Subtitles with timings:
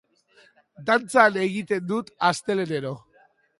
[0.87, 2.97] Dantzan egiten dut astelehenero.